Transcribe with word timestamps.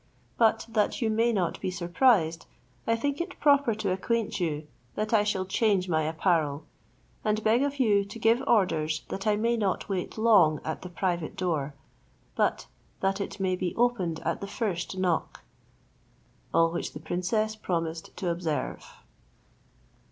But 0.35 0.65
that 0.69 0.99
you 1.03 1.11
may 1.11 1.31
not 1.31 1.61
be 1.61 1.69
surprised, 1.69 2.47
I 2.87 2.95
think 2.95 3.21
it 3.21 3.39
proper 3.39 3.75
to 3.75 3.91
acquaint 3.91 4.39
you, 4.39 4.65
that 4.95 5.13
I 5.13 5.23
shall 5.23 5.45
change 5.45 5.87
my 5.87 6.01
apparel, 6.01 6.63
and 7.23 7.43
beg 7.43 7.61
of 7.61 7.79
you 7.79 8.03
to 8.05 8.17
give 8.17 8.41
orders 8.47 9.03
that 9.09 9.27
I 9.27 9.35
may 9.35 9.55
not 9.57 9.89
wait 9.89 10.17
long 10.17 10.59
at 10.65 10.81
the 10.81 10.89
private 10.89 11.35
door, 11.35 11.75
but 12.35 12.65
that 13.01 13.21
it 13.21 13.39
may 13.39 13.55
be 13.55 13.75
opened 13.75 14.21
at 14.21 14.41
the 14.41 14.47
first 14.47 14.97
knock;" 14.97 15.43
all 16.51 16.71
which 16.71 16.93
the 16.93 16.99
princess 16.99 17.55
promised 17.55 18.17
to 18.17 18.29
observe. 18.31 18.83